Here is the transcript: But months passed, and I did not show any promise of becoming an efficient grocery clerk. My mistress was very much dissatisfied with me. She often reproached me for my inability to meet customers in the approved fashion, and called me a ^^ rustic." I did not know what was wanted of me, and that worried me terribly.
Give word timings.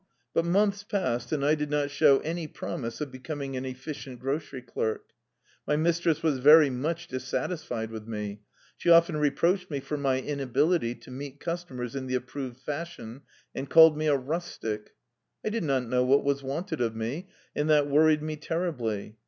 But 0.33 0.45
months 0.45 0.83
passed, 0.83 1.31
and 1.31 1.45
I 1.45 1.53
did 1.53 1.69
not 1.69 1.91
show 1.91 2.17
any 2.21 2.47
promise 2.47 3.01
of 3.01 3.11
becoming 3.11 3.55
an 3.55 3.65
efficient 3.65 4.19
grocery 4.19 4.63
clerk. 4.63 5.05
My 5.67 5.75
mistress 5.75 6.23
was 6.23 6.39
very 6.39 6.71
much 6.71 7.05
dissatisfied 7.07 7.91
with 7.91 8.07
me. 8.07 8.41
She 8.77 8.89
often 8.89 9.15
reproached 9.17 9.69
me 9.69 9.79
for 9.79 9.97
my 9.97 10.19
inability 10.19 10.95
to 10.95 11.11
meet 11.11 11.39
customers 11.39 11.95
in 11.95 12.07
the 12.07 12.15
approved 12.15 12.57
fashion, 12.57 13.21
and 13.53 13.69
called 13.69 13.95
me 13.95 14.07
a 14.07 14.17
^^ 14.17 14.19
rustic." 14.27 14.95
I 15.45 15.49
did 15.49 15.63
not 15.63 15.83
know 15.87 16.03
what 16.03 16.23
was 16.23 16.41
wanted 16.41 16.81
of 16.81 16.95
me, 16.95 17.29
and 17.55 17.69
that 17.69 17.87
worried 17.87 18.23
me 18.23 18.37
terribly. 18.37 19.17